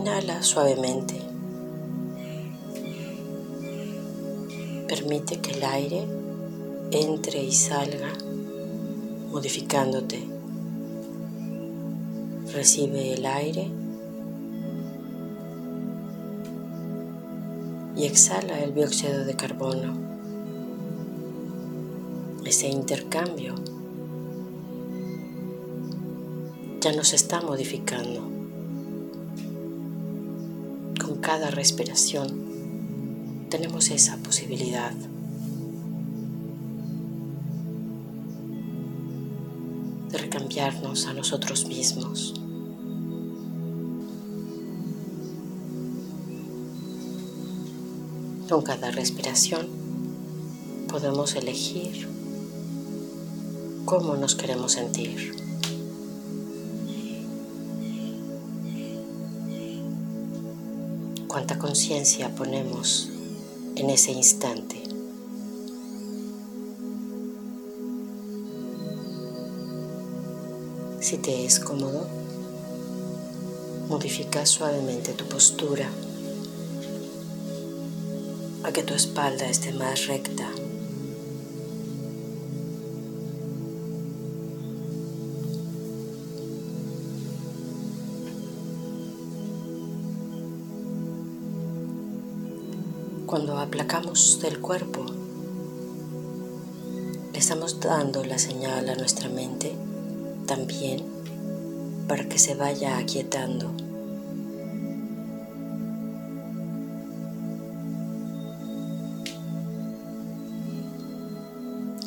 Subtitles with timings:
[0.00, 1.14] Inhala suavemente.
[4.88, 6.06] Permite que el aire
[6.90, 8.08] entre y salga
[9.30, 10.26] modificándote.
[12.54, 13.70] Recibe el aire
[17.94, 19.92] y exhala el dióxido de carbono.
[22.46, 23.54] Ese intercambio
[26.80, 28.39] ya nos está modificando.
[31.32, 34.92] Cada respiración tenemos esa posibilidad.
[40.10, 42.34] de recambiarnos a nosotros mismos.
[48.48, 49.68] Con cada respiración
[50.88, 52.08] podemos elegir
[53.84, 55.49] cómo nos queremos sentir.
[61.30, 63.08] Cuánta conciencia ponemos
[63.76, 64.82] en ese instante.
[70.98, 72.08] Si te es cómodo,
[73.88, 75.88] modifica suavemente tu postura
[78.64, 80.50] a que tu espalda esté más recta.
[93.30, 95.06] Cuando aplacamos del cuerpo,
[97.32, 99.72] le estamos dando la señal a nuestra mente
[100.48, 101.04] también
[102.08, 103.70] para que se vaya aquietando.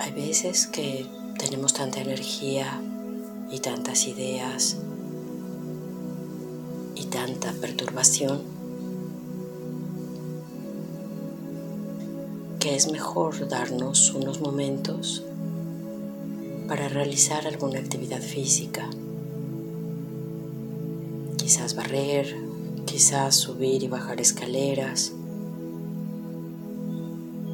[0.00, 1.06] Hay veces que
[1.38, 2.82] tenemos tanta energía
[3.48, 4.76] y tantas ideas
[6.96, 8.51] y tanta perturbación
[12.74, 15.22] es mejor darnos unos momentos
[16.68, 18.88] para realizar alguna actividad física.
[21.36, 22.34] Quizás barrer,
[22.86, 25.12] quizás subir y bajar escaleras.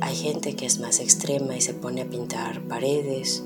[0.01, 3.43] Hay gente que es más extrema y se pone a pintar paredes,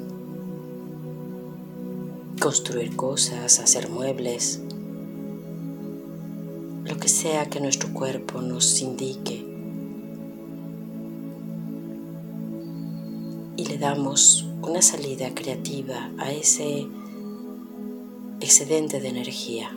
[2.39, 4.60] construir cosas, hacer muebles,
[6.84, 9.41] lo que sea que nuestro cuerpo nos indique.
[13.56, 16.86] Y le damos una salida creativa a ese
[18.40, 19.70] excedente de energía.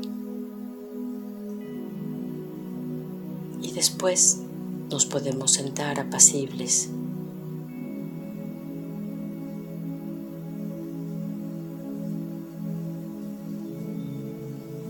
[3.61, 4.41] Y después
[4.89, 6.89] nos podemos sentar apacibles.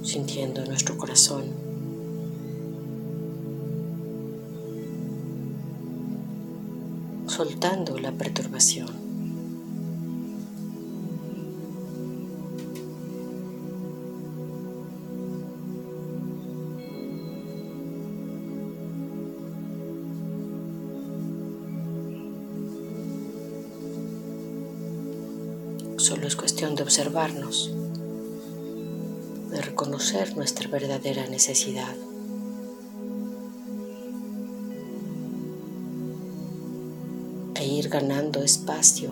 [0.05, 1.64] sintiendo nuestro corazón.
[7.35, 8.87] Soltando la perturbación.
[25.97, 27.69] Solo es cuestión de observarnos,
[29.51, 31.95] de reconocer nuestra verdadera necesidad.
[37.95, 39.11] Ganando espacio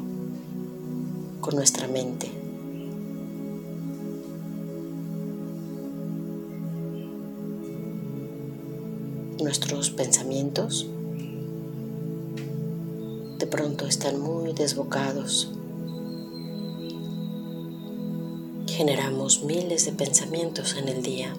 [1.39, 2.29] con nuestra mente.
[9.41, 10.85] Nuestros pensamientos
[13.39, 15.49] de pronto están muy desbocados
[18.67, 21.33] generamos miles de pensamientos en el día.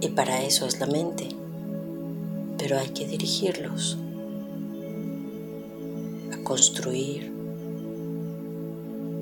[0.00, 1.28] Y para eso es la mente,
[2.64, 3.98] pero hay que dirigirlos
[6.32, 7.30] a construir,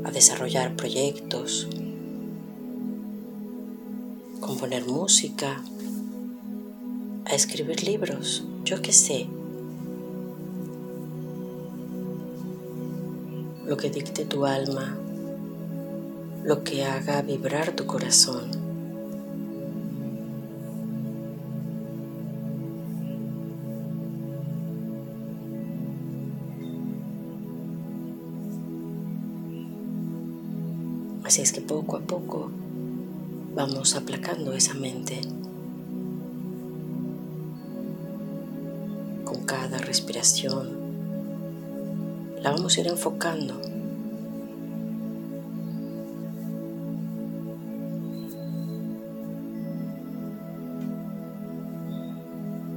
[0.05, 1.67] a desarrollar proyectos,
[4.39, 5.61] componer música,
[7.25, 9.27] a escribir libros, yo qué sé.
[13.67, 14.97] lo que dicte tu alma
[16.45, 18.62] lo que haga vibrar tu corazón.
[31.33, 32.51] Así es que poco a poco
[33.55, 35.19] vamos aplacando esa mente.
[39.25, 40.69] Con cada respiración
[42.43, 43.59] la vamos a ir enfocando.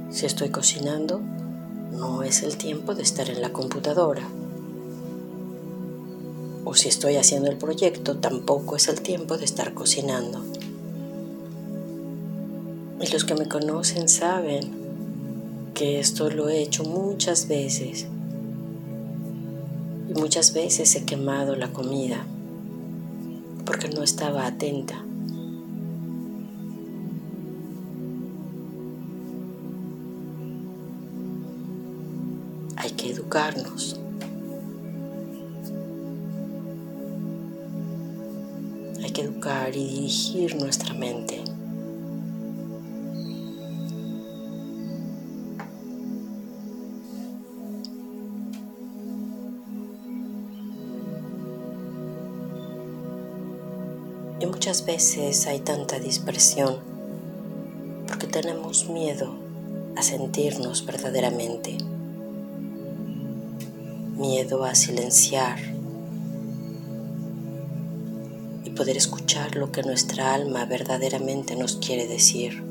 [0.08, 1.20] Si estoy cocinando,
[1.92, 4.22] no es el tiempo de estar en la computadora
[6.68, 10.44] o si estoy haciendo el proyecto, tampoco es el tiempo de estar cocinando.
[13.00, 14.72] Y los que me conocen saben
[15.74, 18.08] que esto lo he hecho muchas veces.
[20.08, 22.26] Y muchas veces he quemado la comida
[23.64, 25.04] porque no estaba atenta.
[32.76, 34.00] Hay que educarnos.
[39.48, 41.40] Y dirigir nuestra mente.
[54.40, 56.78] Y muchas veces hay tanta dispersión
[58.08, 59.36] porque tenemos miedo
[59.96, 61.78] a sentirnos verdaderamente,
[64.16, 65.75] miedo a silenciar
[68.76, 72.62] poder escuchar lo que nuestra alma verdaderamente nos quiere decir.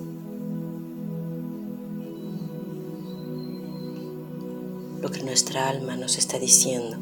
[5.01, 6.97] Lo que nuestra alma nos está diciendo.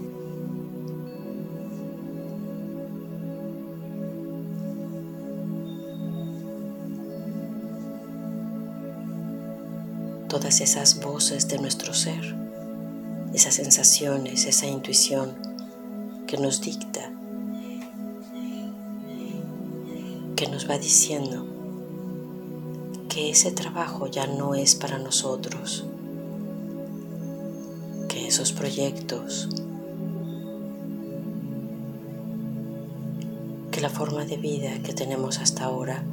[10.30, 12.36] Todas esas voces de nuestro ser,
[13.34, 15.36] esas sensaciones, esa intuición
[16.26, 17.12] que nos dicta
[20.48, 21.46] nos va diciendo
[23.10, 25.86] que ese trabajo ya no es para nosotros,
[28.10, 29.50] que esos proyectos,
[33.72, 36.04] que la forma de vida que tenemos hasta ahora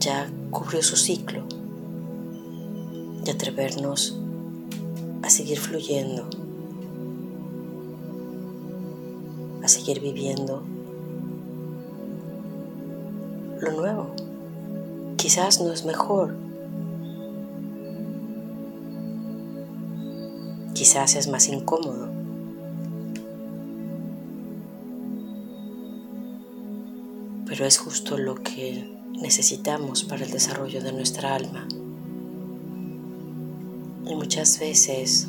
[0.00, 1.44] ya cubrió su ciclo
[3.24, 4.18] y atrevernos
[5.22, 6.28] a seguir fluyendo,
[9.62, 10.75] a seguir viviendo
[13.60, 14.14] lo nuevo.
[15.16, 16.34] Quizás no es mejor.
[20.74, 22.08] Quizás es más incómodo.
[27.46, 31.66] Pero es justo lo que necesitamos para el desarrollo de nuestra alma.
[34.06, 35.28] Y muchas veces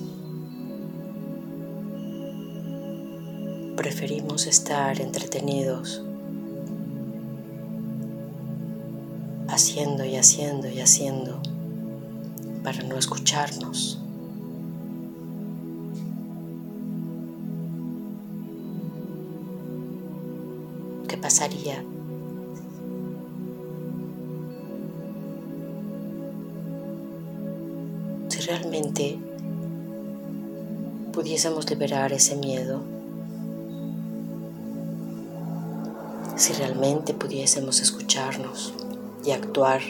[3.77, 6.03] preferimos estar entretenidos
[9.57, 11.39] haciendo y haciendo y haciendo
[12.63, 13.99] para no escucharnos.
[21.07, 21.83] ¿Qué pasaría
[28.27, 29.17] si realmente
[31.13, 32.83] pudiésemos liberar ese miedo?
[36.35, 38.75] Si realmente pudiésemos escucharnos
[39.25, 39.81] y actuar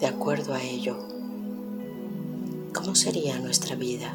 [0.00, 0.98] de acuerdo a ello,
[2.72, 4.14] ¿cómo sería nuestra vida?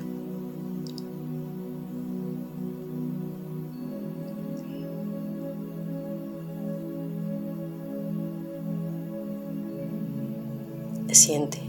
[11.12, 11.60] Siente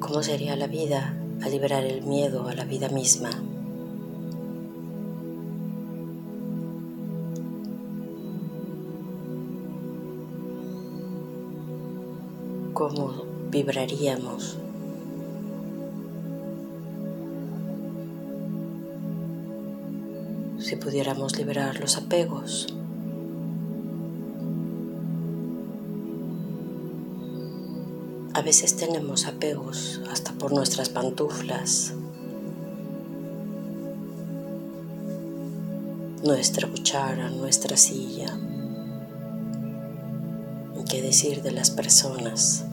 [0.00, 3.30] cómo sería la vida al liberar el miedo a la vida misma.
[12.88, 14.58] Cómo vibraríamos.
[20.60, 22.68] Si pudiéramos liberar los apegos.
[28.34, 31.94] A veces tenemos apegos hasta por nuestras pantuflas,
[36.22, 38.38] nuestra cuchara, nuestra silla.
[40.78, 42.66] ¿Y qué decir de las personas?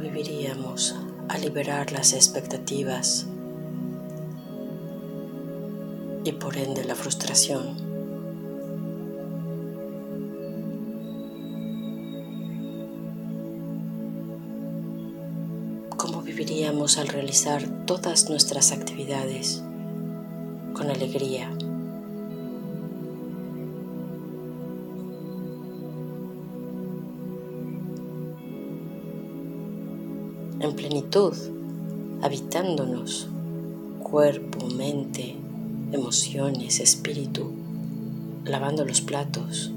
[0.00, 0.96] Viviríamos
[1.28, 3.26] a liberar las expectativas
[6.24, 7.76] y por ende la frustración.
[15.96, 19.62] ¿Cómo viviríamos al realizar todas nuestras actividades
[20.72, 21.50] con alegría?
[30.70, 31.32] En plenitud,
[32.22, 33.28] habitándonos,
[34.02, 35.34] cuerpo, mente,
[35.90, 37.50] emociones, espíritu,
[38.44, 39.72] lavando los platos,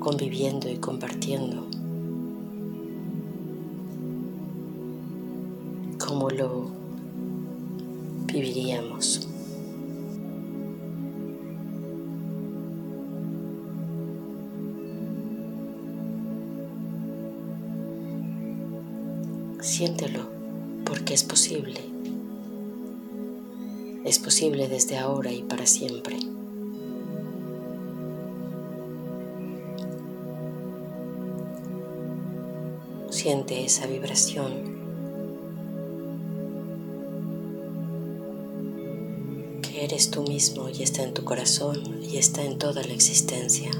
[0.00, 1.66] conviviendo y compartiendo.
[6.04, 6.66] ¿Cómo lo
[8.26, 9.28] viviríamos?
[19.84, 20.30] Siéntelo
[20.86, 21.78] porque es posible.
[24.06, 26.16] Es posible desde ahora y para siempre.
[33.10, 34.52] Siente esa vibración.
[39.60, 43.70] Que eres tú mismo y está en tu corazón y está en toda la existencia.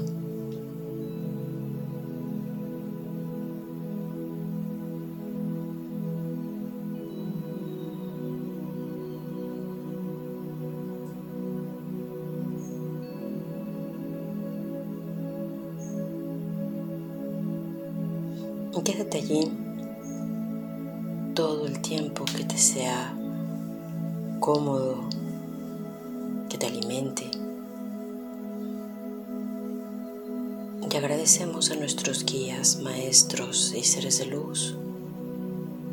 [19.15, 19.49] Allí
[21.35, 23.15] todo el tiempo que te sea
[24.41, 25.07] cómodo,
[26.49, 27.31] que te alimente.
[30.91, 34.75] Y agradecemos a nuestros guías, maestros y seres de luz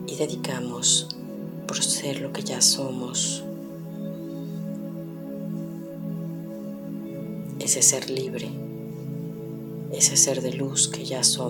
[0.09, 1.07] y dedicamos
[1.69, 3.45] por ser lo que ya somos,
[7.61, 8.51] ese ser libre,
[9.93, 11.33] ese ser de luz que ya somos.